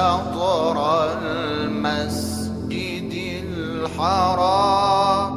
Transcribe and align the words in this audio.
شطر 0.00 0.76
المسجد 1.18 3.12
الحرام. 3.44 5.32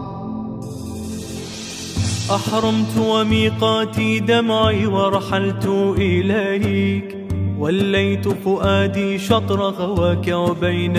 أحرمت 2.38 2.98
وميقاتي 2.98 4.20
دمعي 4.20 4.86
ورحلت 4.86 5.66
إليك 5.98 7.10
وليت 7.58 8.28
فؤادي 8.28 9.20
شطر 9.20 9.60
غواك 9.62 10.28
وبين 10.28 10.98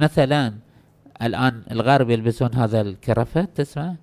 مثلا 0.00 0.54
الآن 1.22 1.62
الغرب 1.70 2.10
يلبسون 2.10 2.54
هذا 2.54 2.80
الكرفت 2.80 3.48
تسمع؟ 3.56 3.94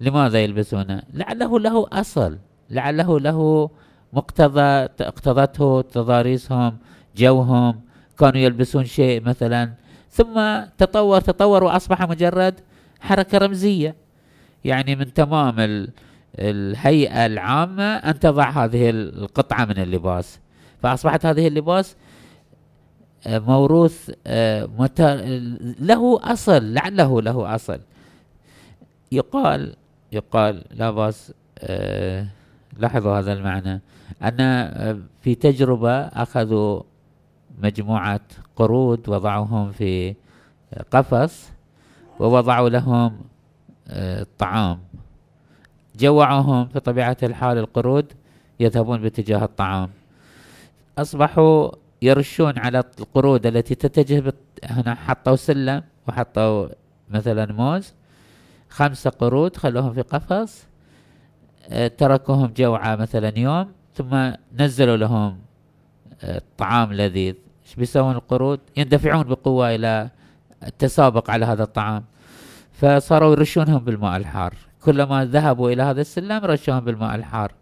لماذا 0.00 0.38
يلبسونه؟ 0.38 1.02
لعله 1.14 1.60
له 1.60 1.86
أصل 1.92 2.38
لعله 2.70 3.20
له 3.20 3.70
مقتضى 4.12 4.88
اقتضته 5.10 5.80
تضاريسهم. 5.80 6.72
جوهم 7.16 7.80
كانوا 8.18 8.38
يلبسون 8.38 8.84
شيء 8.84 9.22
مثلا. 9.22 9.72
ثم 10.10 10.60
تطور 10.78 11.20
تطور 11.20 11.64
وأصبح 11.64 12.02
مجرد 12.02 12.60
حركة 13.00 13.38
رمزية. 13.38 13.94
يعني 14.64 14.96
من 14.96 15.12
تمام 15.12 15.86
الهيئة 16.38 17.26
العامة 17.26 17.84
أن 17.96 18.18
تضع 18.18 18.50
هذه 18.50 18.90
القطعة 18.90 19.64
من 19.64 19.78
اللباس. 19.78 20.40
فأصبحت 20.82 21.26
هذه 21.26 21.48
اللباس 21.48 21.96
آه، 23.26 23.38
موروث 23.38 24.10
آه، 24.26 24.68
له 25.80 26.32
أصل 26.32 26.74
لعله 26.74 27.22
له 27.22 27.54
أصل. 27.54 27.80
يقال 29.12 29.76
يقال 30.12 30.64
لا 30.70 30.90
بأس 30.90 31.32
آه، 31.58 32.26
لاحظوا 32.78 33.18
هذا 33.18 33.32
المعنى 33.32 33.80
أن 34.22 35.02
في 35.20 35.34
تجربة 35.34 35.92
أخذوا 36.00 36.82
مجموعة 37.62 38.20
قرود 38.56 39.08
وضعوهم 39.08 39.72
في 39.72 40.14
قفص 40.90 41.50
ووضعوا 42.20 42.68
لهم 42.68 43.20
الطعام 43.88 44.80
جوعوهم 45.96 46.66
في 46.66 46.80
طبيعة 46.80 47.16
الحال 47.22 47.58
القرود 47.58 48.12
يذهبون 48.60 49.02
باتجاه 49.02 49.44
الطعام. 49.44 49.90
أصبحوا 50.98 51.70
يرشون 52.02 52.58
على 52.58 52.82
القرود 52.98 53.46
التي 53.46 53.74
تتجه 53.74 54.20
بت... 54.20 54.34
هنا 54.64 54.94
حطوا 54.94 55.36
سلم 55.36 55.82
وحطوا 56.08 56.68
مثلا 57.10 57.52
موز. 57.52 57.94
خمسة 58.72 59.10
قرود 59.10 59.56
خلوهم 59.56 59.92
في 59.92 60.02
قفص 60.02 60.66
آه، 61.68 61.88
تركوهم 61.88 62.52
جوعة 62.56 62.96
مثلا 62.96 63.38
يوم 63.38 63.72
ثم 63.94 64.30
نزلوا 64.58 64.96
لهم 64.96 65.38
آه، 66.24 66.42
طعام 66.58 66.92
لذيذ. 66.92 67.34
إيش 67.66 67.74
بيسوون 67.74 68.14
القرود؟ 68.14 68.60
يندفعون 68.76 69.22
بقوة 69.22 69.74
إلى 69.74 70.08
التسابق 70.66 71.30
على 71.30 71.44
هذا 71.46 71.62
الطعام. 71.62 72.04
فصاروا 72.72 73.32
يرشونهم 73.32 73.78
بالماء 73.84 74.16
الحار. 74.16 74.54
كلما 74.84 75.24
ذهبوا 75.24 75.70
إلى 75.70 75.82
هذا 75.82 76.00
السلم 76.00 76.44
رشوهم 76.44 76.80
بالماء 76.84 77.14
الحار. 77.14 77.52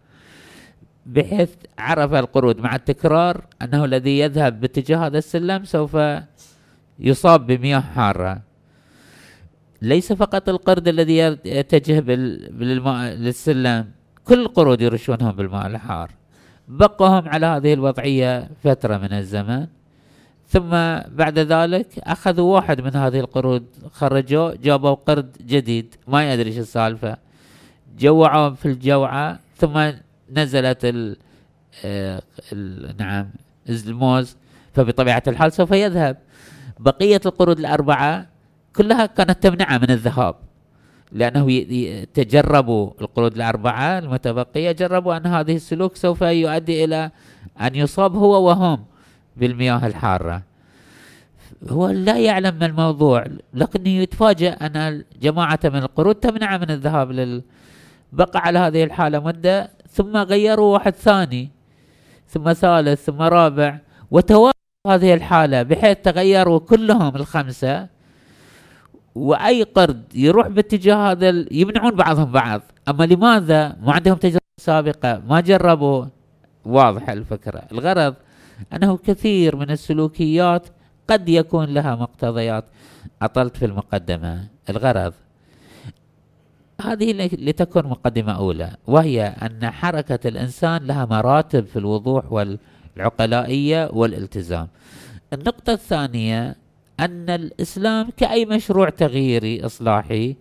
بحيث 1.06 1.54
عرف 1.78 2.14
القرود 2.14 2.60
مع 2.60 2.74
التكرار 2.74 3.44
أنه 3.62 3.84
الذي 3.84 4.18
يذهب 4.18 4.60
باتجاه 4.60 5.06
هذا 5.06 5.18
السلم 5.18 5.64
سوف 5.64 5.96
يصاب 6.98 7.46
بمياه 7.46 7.80
حارة. 7.80 8.40
ليس 9.82 10.12
فقط 10.12 10.48
القرد 10.48 10.88
الذي 10.88 11.16
يتجه 11.44 12.00
بالماء 12.00 13.12
للسلم. 13.12 13.90
كل 14.24 14.40
القرود 14.40 14.80
يرشونهم 14.80 15.32
بالماء 15.32 15.66
الحار. 15.66 16.19
بقهم 16.68 17.28
على 17.28 17.46
هذه 17.46 17.72
الوضعية 17.72 18.48
فترة 18.64 18.96
من 18.96 19.12
الزمن. 19.12 19.66
ثم 20.48 20.70
بعد 21.16 21.38
ذلك 21.38 21.86
أخذوا 21.98 22.54
واحد 22.54 22.80
من 22.80 22.96
هذه 22.96 23.20
القرود 23.20 23.66
خرجوه 23.92 24.54
جابوا 24.54 24.94
قرد 24.94 25.36
جديد 25.46 25.94
ما 26.08 26.32
يدري 26.32 26.50
إيش 26.50 26.58
السالفة. 26.58 27.16
جوعوا 27.98 28.50
في 28.50 28.66
الجوعة 28.66 29.38
ثم 29.56 29.90
نزلت 30.32 30.84
آه 31.84 32.22
ال 32.52 32.96
نعم 32.98 33.30
الموز. 33.68 34.36
فبطبيعة 34.74 35.22
الحال 35.26 35.52
سوف 35.52 35.70
يذهب. 35.70 36.16
بقية 36.78 37.20
القرود 37.26 37.58
الأربعة 37.58 38.26
كلها 38.76 39.06
كانت 39.06 39.42
تمنعة 39.42 39.78
من 39.78 39.90
الذهاب. 39.90 40.34
لأنه 41.12 41.62
تجربوا 42.14 42.90
القرود 43.00 43.34
الأربعة 43.36 43.98
المتبقية 43.98 44.72
جربوا 44.72 45.16
أن 45.16 45.26
هذه 45.26 45.56
السلوك 45.56 45.96
سوف 45.96 46.22
يؤدي 46.22 46.84
إلى 46.84 47.10
أن 47.60 47.74
يصاب 47.74 48.16
هو 48.16 48.48
وهم 48.48 48.84
بالمياه 49.36 49.86
الحارة. 49.86 50.42
هو 51.68 51.88
لا 51.88 52.18
يعلم 52.18 52.54
ما 52.58 52.66
الموضوع. 52.66 53.24
لكنه 53.54 53.88
يتفاجأ 53.88 54.52
أن 54.52 55.04
جماعة 55.22 55.60
من 55.64 55.76
القرود 55.76 56.14
تمنع 56.14 56.56
من 56.56 56.70
الذهاب 56.70 57.12
لل 57.12 57.42
بقى 58.12 58.40
على 58.40 58.58
هذه 58.58 58.84
الحالة 58.84 59.20
مدة 59.20 59.70
ثم 59.90 60.16
غيروا 60.16 60.72
واحد 60.72 60.94
ثاني 60.94 61.50
ثم 62.28 62.52
ثالث 62.52 63.04
ثم 63.04 63.22
رابع 63.22 63.78
وتوالوا 64.10 64.52
هذه 64.86 65.14
الحالة 65.14 65.62
بحيث 65.62 65.98
تغيروا 65.98 66.58
كلهم 66.58 67.16
الخمسة. 67.16 67.99
وأي 69.14 69.62
قرد 69.62 70.02
يروح 70.14 70.48
باتجاه 70.48 71.10
هذا 71.10 71.44
يمنعون 71.50 71.94
بعضهم 71.96 72.32
بعض. 72.32 72.60
أما 72.88 73.04
لماذا؟ 73.04 73.76
ما 73.82 73.92
عندهم 73.92 74.16
تجربة 74.16 74.40
سابقة 74.60 75.22
ما 75.28 75.40
جربوا. 75.40 76.04
واضحة 76.64 77.12
الفكرة. 77.12 77.62
الغرض 77.72 78.14
أنه 78.72 78.96
كثير 78.96 79.56
من 79.56 79.70
السلوكيات 79.70 80.66
قد 81.08 81.28
يكون 81.28 81.64
لها 81.64 81.96
مقتضيات. 81.96 82.64
أطلت 83.22 83.56
في 83.56 83.64
المقدمة. 83.64 84.48
الغرض 84.70 85.12
هذه 86.80 87.12
لتكون 87.32 87.86
مقدمة 87.86 88.32
أولى 88.36 88.70
وهي 88.86 89.26
أن 89.26 89.70
حركة 89.70 90.28
الإنسان 90.28 90.82
لها 90.82 91.04
مراتب 91.04 91.66
في 91.66 91.78
الوضوح 91.78 92.24
والعقلائية 92.32 93.90
والالتزام. 93.92 94.68
النقطة 95.32 95.72
الثانية 95.72 96.56
أن 97.00 97.30
الإسلام 97.30 98.10
كأي 98.16 98.44
مشروع 98.44 98.88
تغييري 98.88 99.66
إصلاحي 99.66 100.36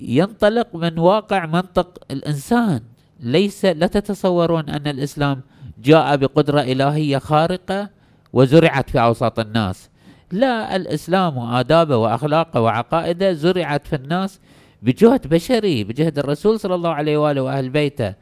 ينطلق 0.00 0.76
من 0.76 0.98
واقع 0.98 1.46
منطق 1.46 1.98
الإنسان. 2.10 2.80
ليس 3.20 3.64
لا 3.64 3.86
تتصورون 3.86 4.68
أن 4.68 4.86
الإسلام 4.86 5.40
جاء 5.82 6.16
بقدرة 6.16 6.60
إلهية 6.60 7.18
خارقة 7.18 7.88
وزرعت 8.32 8.90
في 8.90 9.00
أوساط 9.00 9.38
الناس. 9.38 9.90
لا 10.32 10.76
الإسلام 10.76 11.36
وآدابه 11.36 11.96
وأخلاقه 11.96 12.60
وعقائده 12.60 13.32
زرعت 13.32 13.86
في 13.86 13.96
الناس 13.96 14.40
بجهد 14.82 15.26
بشري 15.26 15.84
بجهد 15.84 16.18
الرسول 16.18 16.60
صلى 16.60 16.74
الله 16.74 16.90
عليه 16.90 17.16
وآله 17.18 17.42
وأهل 17.42 17.68
بيته. 17.68 18.14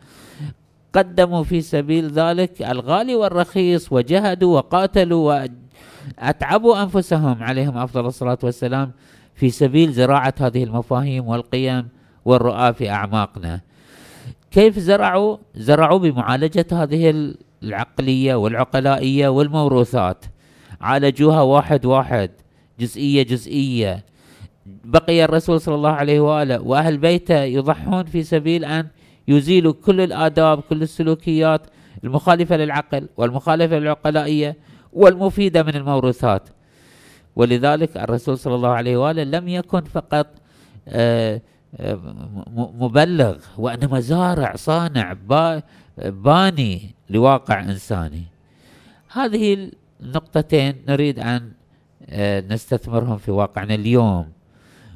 قدموا 0.92 1.44
في 1.44 1.60
سبيل 1.60 2.08
ذلك 2.10 2.62
الغالي 2.62 3.14
والرخيص 3.14 3.92
وجهدوا 3.92 4.56
وقاتلوا 4.56 5.46
وأتعبوا 6.18 6.82
أنفسهم 6.82 7.42
عليهم 7.42 7.78
أفضل 7.78 8.06
الصلاة 8.06 8.38
والسلام 8.42 8.92
في 9.34 9.50
سبيل 9.50 9.92
زراعة 9.92 10.34
هذه 10.40 10.64
المفاهيم 10.64 11.26
والقيم 11.28 11.88
والرؤى 12.24 12.72
في 12.72 12.90
أعماقنا. 12.90 13.60
كيف 14.50 14.78
زرعوا؟ 14.78 15.36
زرعوا 15.54 15.98
بمعالجة 15.98 16.66
هذه 16.72 17.34
العقلية 17.62 18.34
والعقلائية 18.34 19.28
والموروثات. 19.28 20.24
عالجوها 20.80 21.42
واحد 21.42 21.86
واحد 21.86 22.30
جزئية 22.80 23.22
جزئية. 23.22 24.04
بقي 24.84 25.24
الرسول 25.24 25.60
صلى 25.60 25.74
الله 25.74 25.90
عليه 25.90 26.20
وآله 26.20 26.60
وأهل 26.60 26.98
بيته 26.98 27.42
يضحون 27.42 28.04
في 28.04 28.22
سبيل 28.22 28.64
أن 28.64 28.86
يزيلوا 29.28 29.72
كل 29.72 30.00
الآداب 30.00 30.60
كل 30.60 30.82
السلوكيات 30.82 31.66
المخالفة 32.04 32.56
للعقل 32.56 33.08
والمخالفة 33.16 33.78
للعقلائية. 33.78 34.56
والمفيدة 34.92 35.62
من 35.62 35.76
الموروثات 35.76 36.48
ولذلك 37.36 37.96
الرسول 37.96 38.38
صلى 38.38 38.54
الله 38.54 38.68
عليه 38.68 38.96
وآله 38.96 39.24
لم 39.24 39.48
يكن 39.48 39.80
فقط 39.80 40.26
آه، 40.88 41.40
آه، 41.76 41.98
مبلغ 42.78 43.38
وإنما 43.58 44.00
زارع 44.00 44.56
صانع 44.56 45.16
باني 45.98 46.94
لواقع 47.10 47.60
إنساني. 47.60 48.22
هذه 49.12 49.70
النقطتين 50.02 50.74
نريد 50.88 51.18
أن 51.18 51.52
آه، 52.10 52.40
نستثمرهم 52.40 53.16
في 53.18 53.30
واقعنا 53.30 53.74
اليوم 53.74 54.32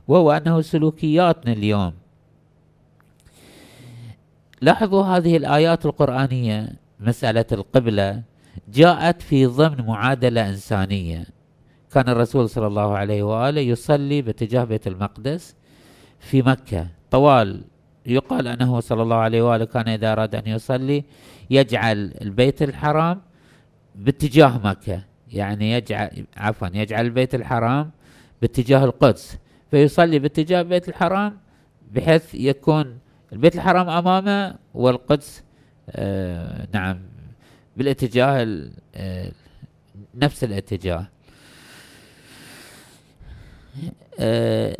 وهو 0.08 0.32
أنه 0.32 0.60
سلوكياتنا 0.60 1.52
اليوم. 1.52 1.92
لاحظوا 4.60 5.04
هذه 5.04 5.36
الآيات 5.36 5.86
القرآنية 5.86 6.72
مسألة 7.00 7.46
القبلة 7.52 8.22
جاءت 8.69 9.22
في 9.22 9.46
ضمن 9.46 9.87
معادلة 9.87 10.49
إنسانية. 10.49 11.26
كان 11.94 12.08
الرسول 12.08 12.49
صلى 12.49 12.66
الله 12.66 12.96
عليه 12.96 13.22
وآله 13.22 13.60
يصلي 13.60 14.22
باتجاه 14.22 14.64
بيت 14.64 14.87
المقدس 14.87 15.56
في 16.20 16.43
مكة. 16.43 16.87
طوال 17.10 17.64
يقال 18.06 18.49
أنه 18.49 18.81
صلى 18.81 19.02
الله 19.02 19.16
عليه 19.16 19.43
وآله 19.43 19.64
كان 19.64 19.88
إذا 19.88 20.12
أراد 20.12 20.34
أن 20.34 20.46
يصلي 20.46 21.04
يجعل 21.50 22.14
البيت 22.20 22.62
الحرام 22.62 23.20
باتجاه 23.94 24.60
مكة. 24.64 25.02
يعني 25.32 25.72
يجعل 25.72 26.25
عفوا 26.37 26.69
يجعل 26.75 27.04
البيت 27.04 27.34
الحرام 27.34 27.90
باتجاه 28.40 28.84
القدس. 28.84 29.38
فيصلي 29.70 30.19
باتجاه 30.19 30.62
بيت 30.62 30.88
الحرام 30.88 31.37
بحيث 31.93 32.34
يكون 32.34 32.99
البيت 33.32 33.54
الحرام 33.54 33.88
أمامه 33.88 34.54
والقدس 34.75 35.43
آه 35.90 36.69
نعم 36.75 36.99
بالاتجاه 37.76 38.46
آه 38.94 39.32
نفس 40.14 40.44
الاتجاه. 40.44 41.06
آه 44.19 44.76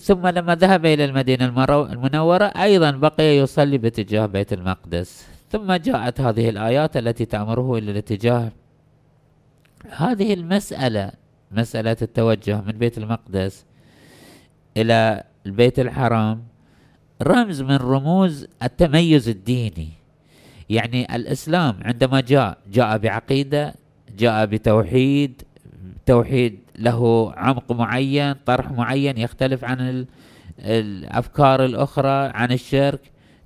ثم 0.00 0.26
لما 0.26 0.54
ذهب 0.54 0.86
إلى 0.86 1.04
المدينة 1.04 1.44
المنورة 1.92 2.44
أيضا 2.44 2.90
بقي 2.90 3.36
يصلي 3.36 3.78
باتجاه 3.78 4.26
بيت 4.26 4.52
المقدس. 4.52 5.26
ثم 5.50 5.72
جاءت 5.72 6.20
هذه 6.20 6.48
الآيات 6.48 6.96
التي 6.96 7.24
تأمره 7.24 7.78
إلى 7.78 7.90
الاتجاه. 7.90 8.52
هذه 9.90 10.34
المسألة 10.34 11.12
مسألة 11.50 11.96
التوجه 12.02 12.60
من 12.60 12.72
بيت 12.72 12.98
المقدس 12.98 13.64
إلى 14.76 15.24
البيت 15.46 15.78
الحرام 15.78 16.44
رمز 17.22 17.62
من 17.62 17.76
رموز 17.76 18.46
التميز 18.62 19.28
الديني. 19.28 19.97
يعني 20.70 21.16
الإسلام 21.16 21.76
عندما 21.82 22.20
جاء 22.20 22.58
جاء 22.72 22.98
بعقيدة 22.98 23.74
جاء 24.18 24.46
بتوحيد 24.46 25.42
توحيد 26.06 26.58
له 26.78 27.32
عمق 27.36 27.72
معين 27.72 28.34
طرح 28.46 28.70
معين 28.70 29.18
يختلف 29.18 29.64
عن 29.64 30.06
الأفكار 30.58 31.64
الأخرى 31.64 32.30
عن 32.34 32.52
الشرك. 32.52 33.00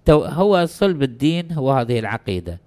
هو 0.09 0.67
صلب 0.67 1.03
الدين 1.03 1.53
هو 1.53 1.73
هذه 1.73 1.99
العقيدة. 1.99 2.61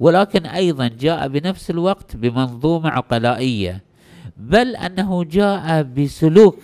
ولكن 0.00 0.46
أيضا 0.46 0.88
جاء 0.88 1.28
بنفس 1.28 1.70
الوقت 1.70 2.16
بمنظومة 2.16 2.90
عقلائية. 2.90 3.82
بل 4.36 4.76
أنه 4.76 5.24
جاء 5.24 5.82
بسلوك 5.82 6.58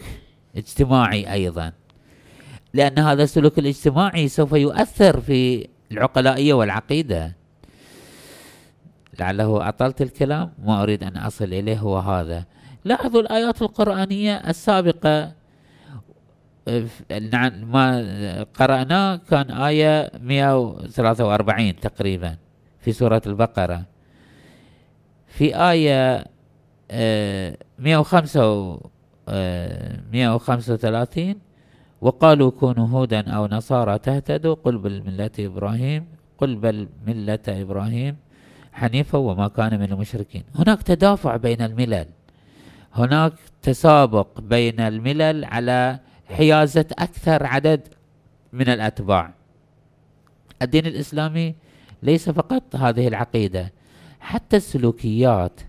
اجتماعي 0.57 1.33
أيضا. 1.33 1.73
لأن 2.75 2.99
هذا 2.99 3.23
السلوك 3.23 3.59
الاجتماعي 3.59 4.29
سوف 4.29 4.53
يؤثر 4.53 5.21
في 5.21 5.69
العقلائية 5.93 6.55
والعقيدة. 6.55 7.37
لعله 9.21 9.69
أطلت 9.69 10.03
الكلام 10.03 10.53
ما 10.65 10.83
أريد 10.83 11.03
أن 11.03 11.17
أصل 11.17 11.45
إليه 11.45 11.79
هو 11.79 11.99
هذا. 11.99 12.45
لاحظوا 12.85 13.21
الآيات 13.21 13.63
القرآنية 13.63 14.37
السابقة. 14.37 15.33
نعم 17.33 17.71
ما 17.73 18.43
قرأناه 18.43 19.17
كان 19.17 19.51
آية 19.51 20.11
143 20.21 21.81
تقريبا 21.81 22.37
في 22.81 22.93
سورة 22.93 23.23
البقرة. 23.27 23.83
في 25.27 25.57
آية 25.57 26.25
105 27.79 28.81
135 30.13 31.35
وقالوا 32.01 32.51
كونوا 32.51 32.87
هودا 32.87 33.31
أو 33.31 33.47
نصارى 33.47 33.99
تهتدوا 33.99 34.55
قل 34.55 34.79
بل 34.79 35.03
ملة 35.07 35.31
إبراهيم 35.39 36.07
قل 36.39 36.57
بل 36.57 36.89
ملة 37.07 37.47
إبراهيم 37.49 38.17
حنيفا 38.73 39.19
وما 39.19 39.49
كان 39.49 39.81
من 39.81 39.93
المشركين. 39.93 40.43
هناك 40.55 40.83
تدافع 40.83 41.37
بين 41.37 41.63
الملل. 41.63 42.07
هناك 42.95 43.33
تسابق 43.63 44.41
بين 44.41 44.81
الملل 44.81 45.45
على 45.45 45.99
حيازة 46.27 46.87
أكثر 46.99 47.47
عدد 47.47 47.81
من 48.53 48.69
الأتباع. 48.69 49.35
الدين 50.63 50.87
الإسلامي 50.87 51.55
ليس 52.03 52.31
فقط 52.31 52.77
هذه 52.77 53.09
العقيدة 53.09 53.73
حتى 54.21 54.57
السلوكيات 54.57 55.61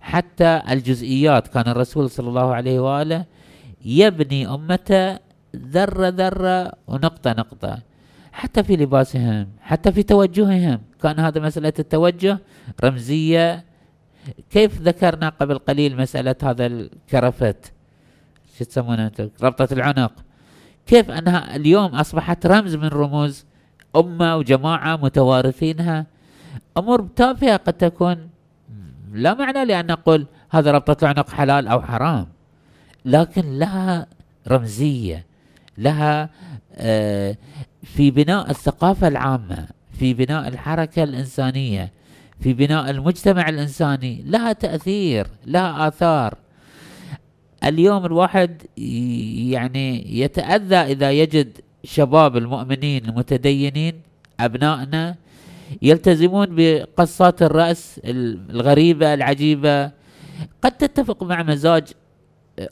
حتى 0.00 0.62
الجزئيات. 0.70 1.48
كان 1.48 1.68
الرسول 1.68 2.10
صلى 2.10 2.28
الله 2.28 2.54
عليه 2.54 2.80
وآله 2.80 3.24
يبني 3.84 4.48
أمته 4.48 5.25
ذرة 5.58 6.08
ذرة 6.08 6.72
ونقطة 6.86 7.30
نقطة. 7.32 7.78
حتى 8.32 8.64
في 8.64 8.76
لباسهم 8.76 9.46
حتى 9.60 9.92
في 9.92 10.02
توجههم. 10.02 10.80
كان 11.02 11.20
هذا 11.20 11.40
مسألة 11.40 11.72
التوجه 11.78 12.38
رمزية. 12.84 13.64
كيف 14.50 14.80
ذكرنا 14.80 15.28
قبل 15.28 15.58
قليل 15.58 15.96
مسألة 15.96 16.34
هذا 16.42 16.66
الكرفت 16.66 17.72
شو 18.58 18.64
تسمونه 18.64 19.10
ربطة 19.42 19.68
العنق. 19.72 20.12
كيف 20.86 21.10
أنها 21.10 21.56
اليوم 21.56 21.94
أصبحت 21.94 22.46
رمز 22.46 22.74
من 22.74 22.88
رموز 22.88 23.44
أمة 23.96 24.36
وجماعة 24.36 24.96
متوارثينها؟ 24.96 26.06
أمور 26.76 27.08
تافهة 27.16 27.56
قد 27.56 27.72
تكون. 27.72 28.28
لا 29.12 29.34
معنى 29.34 29.64
لأن 29.64 29.86
نقول 29.86 30.26
هذا 30.50 30.70
ربطة 30.70 31.04
العنق 31.04 31.30
حلال 31.30 31.68
أو 31.68 31.82
حرام 31.82 32.26
لكن 33.04 33.58
لها 33.58 34.06
رمزية. 34.48 35.26
لها 35.78 36.30
آه 36.74 37.36
في 37.82 38.10
بناء 38.10 38.50
الثقافة 38.50 39.08
العامة 39.08 39.66
في 39.98 40.14
بناء 40.14 40.48
الحركة 40.48 41.02
الإنسانية 41.02 41.92
في 42.40 42.52
بناء 42.52 42.90
المجتمع 42.90 43.48
الإنساني 43.48 44.22
لها 44.26 44.52
تأثير 44.52 45.26
لها 45.46 45.88
آثار. 45.88 46.34
اليوم 47.64 48.06
الواحد 48.06 48.62
يعني 49.50 50.18
يتأذى 50.20 50.76
إذا 50.76 51.10
يجد 51.12 51.58
شباب 51.84 52.36
المؤمنين 52.36 53.04
المتدينين 53.04 54.00
أبنائنا 54.40 55.14
يلتزمون 55.82 56.46
بقصات 56.50 57.42
الرأس 57.42 58.00
الغريبة 58.04 59.14
العجيبة. 59.14 59.84
قد 60.62 60.72
تتفق 60.78 61.22
مع 61.22 61.42
مزاج 61.42 61.88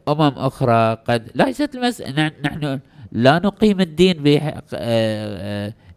أمم 0.08 0.32
أخرى 0.36 0.94
قد 0.94 1.30
ليست 1.34 1.74
المسألة 1.74 2.32
نحن 2.44 2.80
لا 3.12 3.38
نقيم 3.38 3.80
الدين 3.80 4.16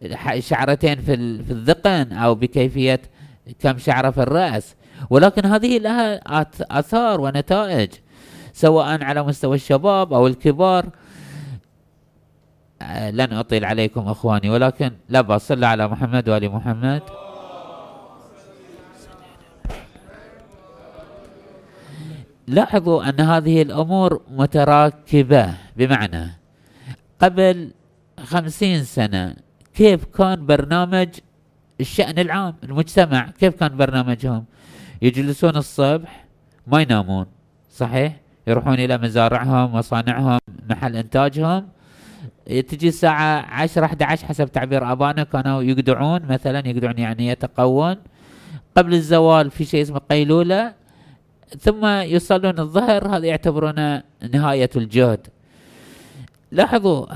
بشعرتين 0.02 1.00
في 1.00 1.14
الذقن 1.14 2.12
أو 2.12 2.34
بكيفية 2.34 3.00
كم 3.60 3.78
شعرة 3.78 4.10
في 4.10 4.22
الرأس. 4.22 4.74
ولكن 5.10 5.46
هذه 5.46 5.78
لها 5.78 6.20
آثار 6.70 7.20
ونتائج 7.20 7.90
سواء 8.52 9.04
على 9.04 9.22
مستوى 9.22 9.54
الشباب 9.54 10.12
أو 10.12 10.26
الكبار. 10.26 10.86
آه، 12.82 13.10
لن 13.10 13.32
أطيل 13.32 13.64
عليكم 13.64 14.00
أخواني 14.08 14.50
ولكن 14.50 14.90
لا 15.08 15.20
بأس 15.20 15.48
صلى 15.48 15.66
على 15.66 15.88
محمد 15.88 16.28
وآل 16.28 16.50
محمد. 16.50 17.02
لاحظوا 22.48 23.08
أن 23.08 23.20
هذه 23.20 23.62
الأمور 23.62 24.22
متراكبة 24.30 25.54
بمعنى 25.76 26.26
قبل 27.20 27.70
خمسين 28.24 28.84
سنة 28.84 29.34
كيف 29.74 30.04
كان 30.04 30.46
برنامج 30.46 31.08
الشأن 31.80 32.18
العام 32.18 32.54
المجتمع 32.64 33.30
كيف 33.30 33.54
كان 33.54 33.76
برنامجهم؟ 33.76 34.44
يجلسون 35.02 35.56
الصبح 35.56 36.24
ما 36.66 36.82
ينامون 36.82 37.26
صحيح؟ 37.70 38.16
يروحون 38.46 38.74
إلى 38.74 38.98
مزارعهم 38.98 39.74
مصانعهم 39.74 40.38
محل 40.70 40.96
إنتاجهم. 40.96 41.68
تجي 42.46 42.88
الساعة 42.88 43.46
عشرة 43.50 43.84
11 43.84 44.26
حسب 44.26 44.52
تعبير 44.52 44.92
أبانا 44.92 45.24
كانوا 45.24 45.62
يقدعون 45.62 46.22
مثلا 46.22 46.68
يقدعون 46.68 46.98
يعني 46.98 47.28
يتقون 47.28 47.96
قبل 48.76 48.94
الزوال 48.94 49.50
في 49.50 49.64
شيء 49.64 49.82
اسمه 49.82 49.98
قيلولة. 49.98 50.77
ثم 51.60 51.86
يصلون 51.86 52.58
الظهر 52.58 53.16
هذا 53.16 53.26
يعتبرونه 53.26 54.02
نهاية 54.32 54.70
الجهد. 54.76 55.26
لاحظوا 56.52 57.06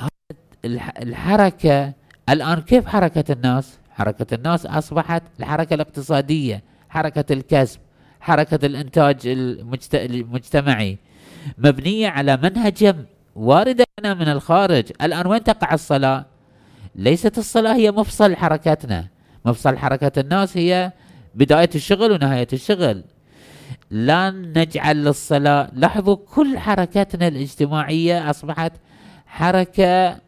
الحركة 1.03 1.93
الآن 2.29 2.61
كيف 2.61 2.87
حركة 2.87 3.33
الناس؟ 3.33 3.79
حركة 3.91 4.35
الناس 4.35 4.67
أصبحت 4.67 5.23
الحركة 5.41 5.75
الاقتصادية 5.75 6.63
حركة 6.89 7.33
الكسب 7.33 7.81
حركة 8.21 8.67
الإنتاج 8.67 9.17
المجتمعي 9.95 10.99
مبنية 11.59 12.09
على 12.09 12.37
منهج 12.37 12.95
واردة 13.37 13.85
من 14.05 14.29
الخارج. 14.29 14.85
الآن 15.03 15.27
وين 15.27 15.45
تقع 15.45 15.75
الصلاة؟ 15.75 16.27
ليست 16.95 17.39
الصلاة 17.39 17.75
هي 17.75 17.91
مفصل 17.91 18.37
حركتنا. 18.37 19.07
مفصل 19.45 19.79
حركة 19.79 20.21
الناس 20.21 20.57
هي 20.57 20.93
بداية 21.35 21.71
الشغل 21.75 22.13
ونهاية 22.13 22.49
الشغل. 22.53 23.05
لا 23.91 24.31
نجعل 24.31 25.05
للصلاة 25.05 25.71
لاحظوا 25.73 26.17
كل 26.35 26.59
حركاتنا 26.59 27.29
الاجتماعية 27.29 28.31
أصبحت 28.31 28.73
حركة 29.27 30.19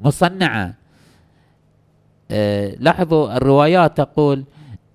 مصنعة. 0.00 0.74
أه 2.30 2.74
لاحظوا 2.78 3.36
الروايات 3.36 3.96
تقول 3.96 4.44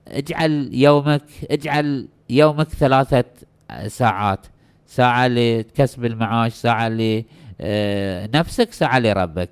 اجعل 0.08 0.70
يومك 0.74 1.24
اجعل 1.52 2.08
يومك 2.30 2.68
ثلاثة 2.68 3.24
ساعات. 3.88 4.48
ساعة 4.88 5.28
لكسب 5.28 6.06
المعاش 6.06 6.54
ساعة 6.54 6.90
لنفسك 6.90 8.74
ساعة 8.74 9.00
لربك. 9.00 9.50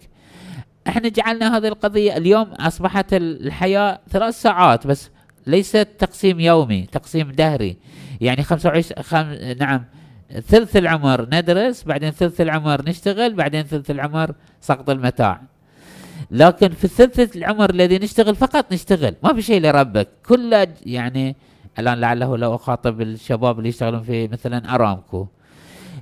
إحنا 0.88 1.10
جعلنا 1.10 1.58
هذه 1.58 1.68
القضية 1.68 2.18
اليوم 2.18 2.48
أصبحت 2.48 3.14
الحياة 3.14 4.00
ثلاث 4.10 4.42
ساعات 4.42 4.88
بس 4.88 5.10
ليس 5.48 5.72
تقسيم 5.72 6.40
يومي 6.40 6.82
تقسيم 6.92 7.32
دهري. 7.32 7.78
يعني 8.22 8.44
25 8.44 9.04
خم... 9.04 9.34
نعم 9.60 9.86
ثلث 10.48 10.78
العمر 10.78 11.28
ندرس 11.34 11.84
بعدين 11.84 12.12
ثلث 12.12 12.42
العمر 12.42 12.90
نشتغل 12.90 13.34
بعدين 13.34 13.64
ثلث 13.64 13.92
العمر 13.92 14.36
سقط 14.62 14.90
المتاع. 14.90 15.42
لكن 16.32 16.70
في 16.70 16.84
الثلث 16.84 17.36
العمر 17.36 17.70
الذي 17.70 18.00
نشتغل 18.00 18.36
فقط 18.36 18.74
نشتغل. 18.74 19.16
ما 19.24 19.34
في 19.34 19.42
شيء 19.42 19.62
لربك. 19.62 20.08
كله 20.28 20.68
يعني 20.86 21.36
الآن 21.80 21.98
لعله 22.00 22.38
لو 22.38 22.56
أخاطب 22.56 23.02
الشباب 23.02 23.58
اللي 23.58 23.70
يشتغلون 23.70 24.02
في 24.02 24.28
مثلا 24.28 24.76
أرامكو. 24.76 25.28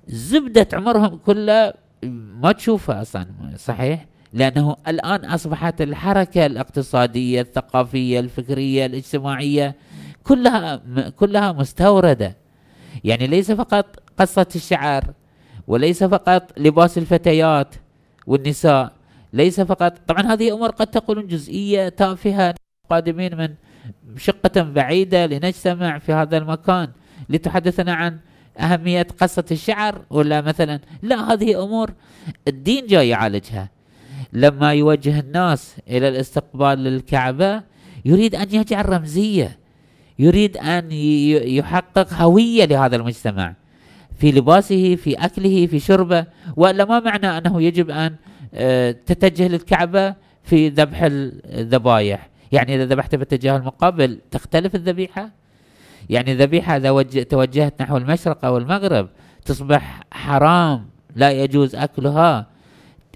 زبدة 0.07 0.67
عمرهم 0.73 1.17
كله 1.25 1.73
ما 2.41 2.51
تشوفها 2.51 3.01
أصلا. 3.01 3.25
صحيح؟ 3.57 4.05
لأنه 4.33 4.75
الآن 4.87 5.25
أصبحت 5.25 5.81
الحركة 5.81 6.45
الاقتصادية 6.45 7.41
الثقافية 7.41 8.19
الفكرية 8.19 8.85
الاجتماعية 8.85 9.75
كلها 10.23 10.81
كلها 11.09 11.51
مستوردة. 11.51 12.37
يعني 13.03 13.27
ليس 13.27 13.51
فقط 13.51 13.85
قصة 14.19 14.47
الشعر 14.55 15.03
وليس 15.67 16.03
فقط 16.03 16.59
لباس 16.59 16.97
الفتيات 16.97 17.75
والنساء 18.27 18.91
ليس 19.33 19.61
فقط 19.61 19.93
طبعا 20.07 20.21
هذه 20.21 20.53
أمور 20.53 20.69
قد 20.69 20.87
تقولون 20.87 21.27
جزئية 21.27 21.89
تافهة 21.89 22.55
قادمين 22.89 23.37
من 23.37 23.55
شقة 24.17 24.61
بعيدة 24.61 25.25
لنجتمع 25.25 25.97
في 25.99 26.13
هذا 26.13 26.37
المكان. 26.37 26.87
لتحدثنا 27.29 27.93
عن 27.93 28.19
أهمية 28.59 29.07
قصة 29.19 29.45
الشعر 29.51 30.01
ولا 30.09 30.41
مثلا 30.41 30.79
لا 31.01 31.33
هذه 31.33 31.63
أمور 31.63 31.93
الدين 32.47 32.87
جاي 32.87 33.09
يعالجها. 33.09 33.69
لما 34.33 34.73
يوجه 34.73 35.19
الناس 35.19 35.75
إلى 35.89 36.07
الاستقبال 36.07 36.83
للكعبة 36.83 37.63
يريد 38.05 38.35
أن 38.35 38.47
يجعل 38.51 38.89
رمزية 38.89 39.57
يريد 40.19 40.57
أن 40.57 40.91
يحقق 40.91 42.13
هوية 42.13 42.65
لهذا 42.65 42.95
المجتمع. 42.95 43.53
في 44.17 44.31
لباسه 44.31 44.95
في 44.95 45.13
أكله 45.13 45.67
في 45.67 45.79
شربه 45.79 46.25
وإلا 46.55 46.85
ما 46.85 46.99
معنى 46.99 47.37
أنه 47.37 47.61
يجب 47.61 47.89
أن 47.89 48.15
آه، 48.53 48.91
تتجه 48.91 49.47
للكعبة 49.47 50.15
في 50.43 50.69
ذبح 50.69 51.01
الذبايح؟ 51.03 52.29
يعني 52.51 52.75
إذا 52.75 52.85
ذبحت 52.85 53.15
باتجاه 53.15 53.57
المقابل 53.57 54.19
تختلف 54.31 54.75
الذبيحة؟ 54.75 55.29
يعني 56.09 56.35
ذبيحة 56.35 56.77
إذا 56.77 57.03
توجهت 57.23 57.81
نحو 57.81 57.97
المشرق 57.97 58.45
أو 58.45 58.57
المغرب 58.57 59.09
تصبح 59.45 60.01
حرام 60.11 60.85
لا 61.15 61.31
يجوز 61.31 61.75
أكلها 61.75 62.47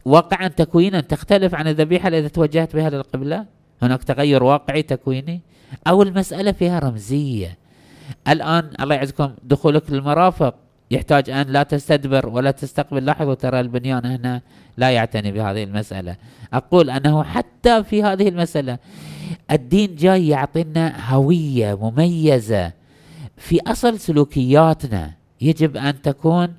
واقعا 0.05 0.47
تكوينا 0.47 1.01
تختلف 1.01 1.55
عن 1.55 1.67
الذبيحة 1.67 2.07
إذا 2.07 2.27
توجهت 2.27 2.75
بها 2.75 2.89
للقبلة؟ 2.89 3.45
هناك 3.81 4.03
تغير 4.03 4.43
واقعي 4.43 4.81
تكويني؟ 4.81 5.41
أو 5.87 6.03
المسألة 6.03 6.51
فيها 6.51 6.79
رمزية؟ 6.79 7.57
الآن 8.27 8.69
الله 8.79 8.95
يعزكم 8.95 9.31
دخولك 9.43 9.91
للمرافق. 9.91 10.55
يحتاج 10.91 11.29
أن 11.29 11.47
لا 11.47 11.63
تستدبر 11.63 12.29
ولا 12.29 12.51
تستقبل. 12.51 13.05
لاحظوا 13.05 13.33
ترى 13.33 13.59
البنيان 13.59 14.05
هنا 14.05 14.41
لا 14.77 14.89
يعتني 14.89 15.31
بهذه 15.31 15.63
المسألة. 15.63 16.15
أقول 16.53 16.89
أنه 16.89 17.23
حتى 17.23 17.83
في 17.83 18.03
هذه 18.03 18.29
المسألة 18.29 18.77
الدين 19.51 19.95
جاي 19.95 20.27
يعطينا 20.27 21.13
هوية 21.13 21.89
مميزة 21.89 22.71
في 23.37 23.59
أصل 23.67 23.99
سلوكياتنا. 23.99 25.11
يجب 25.41 25.77
أن 25.77 26.01
تكون 26.01 26.53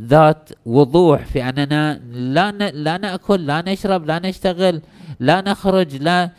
ذات 0.00 0.50
وضوح 0.66 1.24
في 1.26 1.48
أننا 1.48 1.98
لا 2.12 2.52
لا 2.70 2.98
نأكل 2.98 3.46
لا 3.46 3.62
نشرب 3.72 4.06
لا 4.06 4.18
نشتغل 4.18 4.82
لا 5.20 5.40
نخرج 5.40 5.96
لا. 5.96 6.30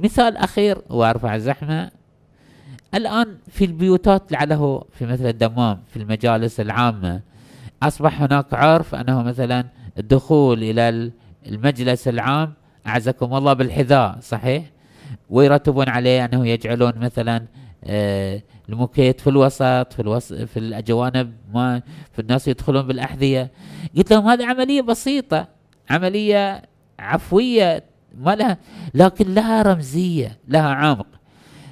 مثال 0.00 0.36
أخير 0.36 0.78
وأرفع 0.90 1.34
الزحمة. 1.34 1.90
الآن 2.94 3.26
في 3.50 3.64
البيوتات 3.64 4.32
لعله 4.32 4.84
في 4.92 5.06
مثل 5.06 5.26
الدمام 5.26 5.78
في 5.90 5.96
المجالس 5.96 6.60
العامة 6.60 7.20
أصبح 7.82 8.22
هناك 8.22 8.54
عرف 8.54 8.94
أنه 8.94 9.22
مثلا 9.22 9.64
الدخول 9.98 10.62
إلى 10.62 11.10
المجلس 11.46 12.08
العام 12.08 12.52
أعزكم 12.86 13.34
الله 13.34 13.52
بالحذاء 13.52 14.18
صحيح؟ 14.20 14.64
ويرتبون 15.30 15.88
عليه 15.88 16.24
أنه 16.24 16.46
يجعلون 16.46 16.92
مثلا 16.96 17.44
آه 17.84 18.42
الموكيت 18.68 19.20
في 19.20 19.30
الوسط 19.30 19.92
في 19.92 20.00
الوسط 20.00 20.34
في 20.34 20.58
الجوانب 20.58 21.32
ما 21.54 21.82
في 22.12 22.18
الناس 22.18 22.48
يدخلون 22.48 22.82
بالأحذية. 22.82 23.50
قلت 23.96 24.12
لهم 24.12 24.28
هذه 24.28 24.46
عملية 24.46 24.82
بسيطة 24.82 25.48
عملية 25.90 26.62
عفوية 26.98 27.84
ما 28.18 28.34
لها 28.34 28.58
لكن 28.94 29.34
لها 29.34 29.62
رمزية 29.62 30.38
لها 30.48 30.68
عمق. 30.68 31.06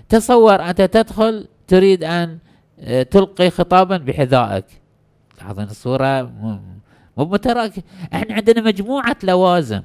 تصور 0.09 0.63
أنت 0.63 0.83
تدخل 0.83 1.49
تريد 1.69 2.05
أن 2.05 2.39
آه، 2.81 3.03
تلقي 3.03 3.51
خطابا 3.51 3.97
بحذائك. 3.97 4.65
لاحظين 5.39 5.65
الصورة؟ 5.65 6.23
مو 7.17 7.25
متراكم 7.25 7.83
إحنا 8.15 8.35
عندنا 8.35 8.61
مجموعة 8.61 9.17
لوازم 9.23 9.83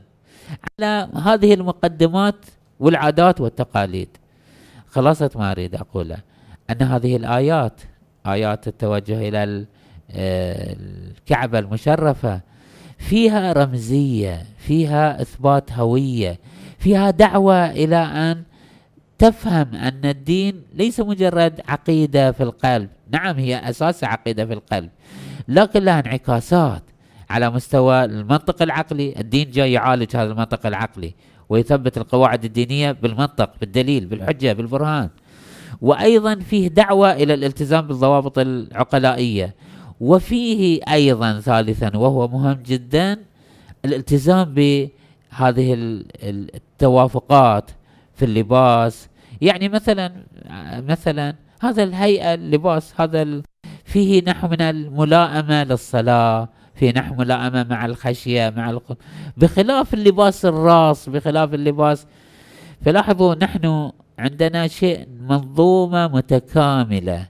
على 0.79 1.09
هذه 1.25 1.53
المقدمات 1.53 2.35
والعادات 2.79 3.41
والتقاليد. 3.41 4.09
خلاصة 4.87 5.29
ما 5.35 5.51
أريد 5.51 5.75
أقوله 5.75 6.17
أن 6.69 6.81
هذه 6.81 7.15
الآيات 7.15 7.81
آيات 8.27 8.67
التوجه 8.67 9.27
إلى 9.27 9.65
آه، 10.11 10.75
الكعبة 10.79 11.59
المشرفة 11.59 12.41
فيها 12.97 13.53
رمزية 13.53 14.43
فيها 14.57 15.21
إثبات 15.21 15.71
هوية 15.71 16.39
فيها 16.79 17.11
دعوة 17.11 17.69
إلى 17.71 17.95
أن 17.95 18.43
تفهم 19.17 19.75
أن 19.75 20.05
الدين 20.05 20.61
ليس 20.73 20.99
مجرد 20.99 21.61
عقيدة 21.67 22.31
في 22.31 22.43
القلب. 22.43 22.89
نعم 23.11 23.35
هي 23.35 23.69
أساس 23.69 24.03
عقيدة 24.03 24.45
في 24.45 24.53
القلب. 24.53 24.89
لكن 25.47 25.83
لها 25.83 25.99
انعكاسات 25.99 26.83
على 27.29 27.49
مستوى 27.49 28.05
المنطق 28.05 28.61
العقلي. 28.61 29.19
الدين 29.19 29.51
جاي 29.51 29.71
يعالج 29.71 30.15
هذا 30.15 30.31
المنطق 30.31 30.65
العقلي 30.65 31.13
ويثبت 31.49 31.97
القواعد 31.97 32.45
الدينية 32.45 32.91
بالمنطق 32.91 33.53
بالدليل 33.59 34.05
بالحجة 34.05 34.53
بالبرهان. 34.53 35.09
وأيضا 35.81 36.35
فيه 36.35 36.67
دعوة 36.67 37.11
إلى 37.13 37.33
الالتزام 37.33 37.87
بالضوابط 37.87 38.39
العقلائية 38.39 39.55
وفيه 39.99 40.81
أيضا 40.91 41.39
ثالثا 41.39 41.97
وهو 41.97 42.27
مهم 42.27 42.61
جدا 42.65 43.19
الالتزام 43.85 44.53
بهذه 44.53 45.73
التوافقات 46.23 47.71
في 48.15 48.25
اللباس 48.25 49.07
يعني 49.41 49.69
مثلا 49.69 50.11
مثلا 50.87 51.35
هذا 51.61 51.83
الهيئة 51.83 52.33
اللباس 52.33 52.93
هذا 53.01 53.41
فيه 53.85 54.23
نحو 54.27 54.47
من 54.47 54.61
الملائمة 54.61 55.63
للصلاة 55.63 56.49
في 56.75 56.91
نحو 56.91 57.15
ملائمة 57.15 57.63
مع 57.63 57.85
الخشية 57.85 58.53
مع. 58.57 58.79
بخلاف 59.37 59.93
اللباس 59.93 60.45
الراس 60.45 61.09
بخلاف 61.09 61.53
اللباس 61.53 62.07
فلاحظوا 62.85 63.35
نحن 63.35 63.91
عندنا 64.19 64.67
شيء 64.67 65.07
منظومة 65.21 66.07
متكاملة 66.07 67.27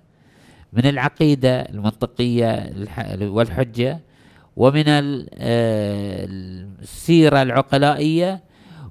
من 0.74 0.86
العقيدة 0.86 1.62
المنطقية 1.62 2.74
والحجة 3.22 4.00
ومن 4.58 4.84
آه، 4.88 6.26
السيرة 6.82 7.42
العقلائية 7.42 8.44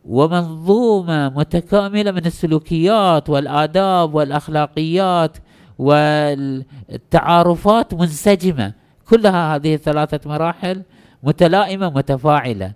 ومنظومة 0.05 1.29
متكاملة 1.29 2.11
من 2.11 2.27
السلوكيات 2.27 3.31
والآداب 3.31 4.15
والأخلاقيات 4.15 5.37
والتعارفات 5.79 7.95
منسجمة. 7.95 8.73
كلها 9.09 9.57
هذه 9.57 9.75
الثلاثة 9.75 10.31
مراحل 10.31 10.83
متلائمة 11.23 11.91
متفاعلة. 11.91 12.73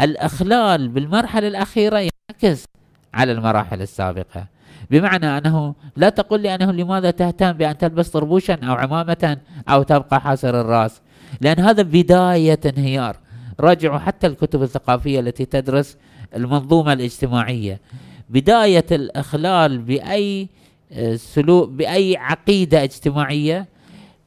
الإخلال 0.00 0.88
بالمرحلة 0.88 1.48
الأخيرة 1.48 1.98
ينعكس 1.98 2.64
على 3.14 3.32
المراحل 3.32 3.82
السابقة. 3.82 4.46
بمعنى 4.90 5.38
أنه 5.38 5.74
لا 5.96 6.08
تقل 6.08 6.40
لي 6.40 6.54
أنه 6.54 6.72
لماذا 6.72 7.10
تهتم 7.10 7.52
بأن 7.52 7.78
تلبس 7.78 8.08
طربوشا 8.08 8.54
أو 8.54 8.74
عمامة 8.74 9.38
أو 9.68 9.82
تبقى 9.82 10.20
حاسر 10.20 10.60
الرأس؟ 10.60 11.00
لأن 11.40 11.60
هذا 11.60 11.82
بداية 11.82 12.60
انهيار. 12.66 13.16
راجعوا 13.60 13.98
حتى 13.98 14.26
الكتب 14.26 14.62
الثقافية 14.62 15.20
التي 15.20 15.44
تدرس 15.44 15.96
المنظومة 16.36 16.92
الاجتماعية. 16.92 17.80
بداية 18.30 18.86
الإخلال 18.92 19.78
بأي 19.78 20.48
آه، 20.92 21.16
سلوك 21.16 21.68
بأي 21.68 22.16
عقيدة 22.16 22.84
اجتماعية 22.84 23.66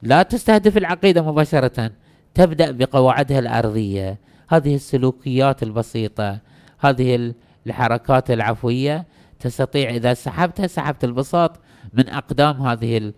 لا 0.02 0.24
تستهدف 0.24 0.78
العقيدة 0.78 1.22
مباشرة. 1.22 1.92
تبدأ 2.34 2.72
بقواعدها 2.72 3.40
الأرضية. 3.40 4.18
هذه 4.50 4.76
السلوكيات 4.76 5.64
البسيطة. 5.64 6.40
هذه 6.80 7.34
الحركات 7.68 8.32
العفوية 8.32 9.06
تستطيع 9.40 9.90
إذا 9.90 10.14
سحبتها 10.14 10.68
سحبت 10.68 11.04
البساط 11.04 11.60
من 11.94 12.10
أقدام 12.10 12.62
هذه 12.62 13.14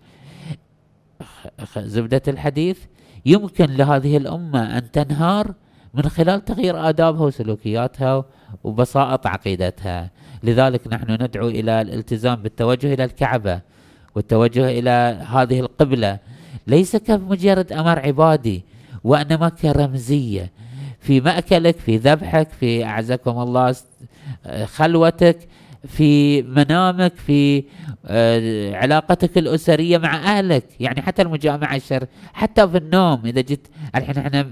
زبدة 1.78 2.22
الحديث. 2.28 2.78
يمكن 3.26 3.64
لهذه 3.64 4.16
الأمة 4.16 4.78
أن 4.78 4.90
تنهار 4.90 5.54
من 5.94 6.02
خلال 6.02 6.44
تغيير 6.44 6.88
آدابها 6.88 7.22
وسلوكياتها 7.22 8.24
وبساطة 8.64 9.30
عقيدتها. 9.30 10.10
لذلك 10.42 10.86
نحن 10.86 11.12
ندعو 11.12 11.48
إلى 11.48 11.80
الالتزام 11.80 12.34
بالتوجه 12.34 12.94
إلى 12.94 13.04
الكعبة 13.04 13.60
والتوجه 14.14 14.68
إلى 14.78 15.24
هذه 15.30 15.60
القبلة. 15.60 16.18
ليس 16.66 16.96
كمجرد 16.96 17.72
أمر 17.72 17.98
عبادي 17.98 18.64
وإنما 19.04 19.48
كرمزية. 19.48 20.52
في 21.00 21.20
مأكلك 21.20 21.76
في 21.76 21.96
ذبحك 21.96 22.48
في 22.48 22.84
أعزكم 22.84 23.40
الله 23.40 23.74
خلوتك 24.64 25.48
في 25.88 26.42
منامك 26.42 27.12
في 27.26 27.64
آه، 28.06 28.76
علاقتك 28.76 29.38
الأسرية 29.38 29.98
مع 29.98 30.14
أهلك. 30.14 30.64
يعني 30.80 31.02
حتى 31.02 31.22
المجامعة 31.22 31.76
الشر 31.76 32.06
حتى 32.32 32.68
في 32.68 32.76
النوم. 32.76 33.22
إذا 33.26 33.40
جيت 33.40 33.68
الحين 33.94 34.18
إحنا 34.18 34.46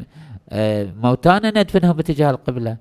آه، 0.50 0.88
موتانا 1.02 1.50
ندفنهم 1.50 1.92
باتجاه 1.92 2.30
القبلة. 2.30 2.76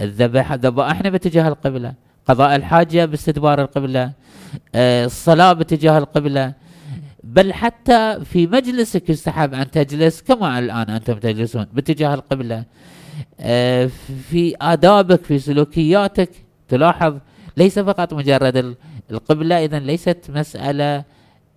الذبح 0.00 0.52
ذبائحنا 0.52 1.10
باتجاه 1.10 1.48
القبلة. 1.48 1.94
قضاء 2.26 2.56
الحاجة 2.56 3.04
باستدبار 3.04 3.62
القبلة. 3.62 4.12
آه، 4.74 5.04
الصلاة 5.04 5.52
باتجاه 5.52 5.98
القبلة. 5.98 6.52
بل 7.24 7.52
حتى 7.52 8.18
في 8.24 8.46
مجلسك 8.46 9.10
يستحب 9.10 9.54
أن 9.54 9.70
تجلس 9.70 10.22
كما 10.22 10.58
الآن 10.58 10.90
أنتم 10.90 11.14
تجلسون 11.14 11.66
باتجاه 11.72 12.14
القبلة. 12.14 12.64
في 14.28 14.56
آدابك 14.60 15.24
في 15.24 15.38
سلوكياتك 15.38 16.30
تلاحظ 16.68 17.14
ليس 17.56 17.78
فقط 17.78 18.14
مجرد 18.14 18.76
القبلة 19.10 19.64
إذا 19.64 19.78
ليست 19.78 20.18
مسألة 20.28 21.04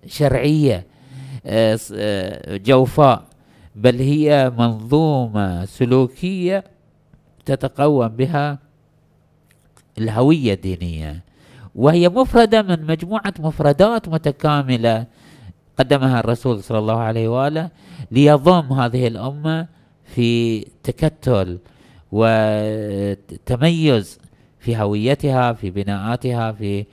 شرعية 0.08 0.86
آه، 1.46 1.80
جوفاء 2.48 3.24
بل 3.76 4.00
هي 4.00 4.52
منظومة 4.58 5.66
سلوكية 5.66 6.64
تتقوم 7.46 8.08
بها 8.08 8.60
الهوية 9.98 10.54
الدينية. 10.54 11.24
وهي 11.76 12.10
مفردة 12.10 12.62
من 12.62 12.86
مجموعة 12.86 13.34
مفردات 13.40 14.10
متكاملة 14.10 15.06
قدمها 15.80 16.20
الرسول 16.20 16.64
صلى 16.64 16.80
الله 16.80 16.98
عليه 16.98 17.28
وآله 17.28 17.70
ليضم 18.12 18.74
هذه 18.74 19.08
الأمة 19.08 19.68
في 20.16 20.60
تكتل 20.84 21.58
وتميز 22.12 24.20
في 24.60 24.78
هويتها 24.78 25.54
في 25.54 25.70
بناءاتها 25.70 26.52
في 26.52 26.86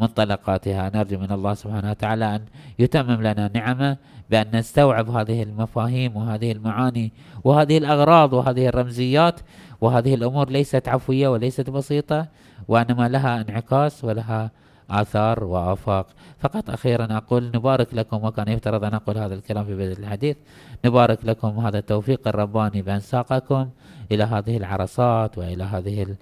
منطلقاتها. 0.00 0.90
نرجو 0.94 1.18
من 1.18 1.32
الله 1.32 1.54
سبحانه 1.54 1.90
وتعالى 1.90 2.36
أن 2.36 2.40
يتمم 2.78 3.20
لنا 3.22 3.50
نعمة 3.54 3.96
بأن 4.30 4.46
نستوعب 4.54 5.10
هذه 5.10 5.42
المفاهيم 5.42 6.16
وهذه 6.16 6.52
المعاني 6.52 7.12
وهذه 7.44 7.78
الأغراض 7.78 8.32
وهذه 8.32 8.68
الرمزيات 8.68 9.40
وهذه 9.80 10.14
الأمور 10.14 10.50
ليست 10.50 10.88
عفوية 10.88 11.28
وليست 11.28 11.70
بسيطة 11.70 12.26
وإنما 12.68 13.08
لها 13.08 13.40
انعكاس 13.40 14.04
ولها 14.04 14.50
آثار 14.90 15.44
وآفاق. 15.44 16.06
فقط 16.40 16.70
أخيرا 16.70 17.16
أقول 17.16 17.50
نبارك 17.54 17.94
لكم 17.94 18.24
وكان 18.24 18.48
يفترض 18.48 18.84
أن 18.84 18.94
أقول 18.94 19.18
هذا 19.18 19.34
الكلام 19.34 19.64
في 19.64 19.74
بداية 19.74 19.92
الحديث. 19.92 20.36
نبارك 20.84 21.18
لكم 21.24 21.48
هذا 21.48 21.78
التوفيق 21.78 22.28
الرباني 22.28 22.82
بأن 22.82 23.00
ساقكم 23.00 23.68
إلى 24.12 24.24
هذه 24.24 24.56
العرصات 24.56 25.38
وإلى 25.38 25.64
هذه 25.64 26.16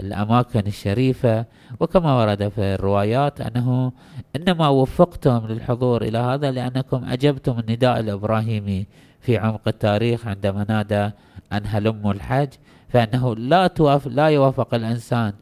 الأماكن 0.00 0.66
الشريفة. 0.66 1.44
وكما 1.80 2.18
ورد 2.18 2.48
في 2.48 2.74
الروايات 2.74 3.40
أنه 3.40 3.92
إنما 4.36 4.68
وفقتم 4.68 5.46
للحضور 5.48 6.02
إلى 6.02 6.18
هذا 6.18 6.50
لأنكم 6.50 7.04
أجبتم 7.04 7.58
النداء 7.58 8.00
الإبراهيمي 8.00 8.86
في 9.20 9.38
عمق 9.38 9.60
التاريخ 9.66 10.26
عندما 10.26 10.66
نادى 10.68 11.10
أن 11.52 11.62
هلموا 11.64 12.12
الحج 12.12 12.48
فإنه 12.88 13.36
لا 13.36 13.66
توافق 13.66 14.10
لا 14.10 14.26
يوافق 14.26 14.74
الإنسان 14.74 15.32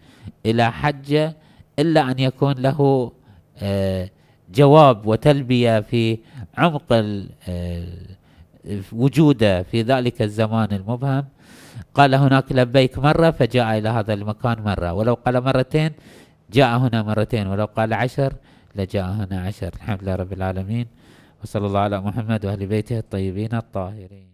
إلى 0.46 0.72
حجة 0.72 1.36
إلا 1.78 2.10
أن 2.10 2.18
يكون 2.18 2.54
له 2.54 3.12
آه، 3.58 4.10
جواب 4.54 5.06
وتلبية 5.06 5.80
في 5.80 6.18
عمق 6.58 6.82
آه، 6.92 7.86
وجوده 8.92 9.62
في 9.62 9.82
ذلك 9.82 10.22
الزمان 10.22 10.72
المبهم. 10.72 11.24
قال 11.94 12.14
هناك 12.14 12.52
لبيك 12.52 12.98
مرة 12.98 13.30
فجاء 13.30 13.78
إلى 13.78 13.88
هذا 13.88 14.14
المكان 14.14 14.62
مرة 14.62 14.92
ولو 14.92 15.14
قال 15.14 15.44
مرتين 15.44 15.90
جاء 16.52 16.78
هنا 16.78 17.02
مرتين 17.02 17.46
ولو 17.46 17.64
قال 17.64 17.92
عشر 17.92 18.32
لجاء 18.74 19.06
هنا 19.10 19.40
عشر. 19.46 19.70
الحمد 19.74 20.02
لله 20.02 20.14
رب 20.14 20.32
العالمين. 20.32 20.86
وصلى 21.42 21.66
الله 21.66 21.80
على 21.80 22.00
محمد 22.00 22.46
وأهل 22.46 22.66
بيته 22.66 22.98
الطيبين 22.98 23.54
الطاهرين. 23.54 24.33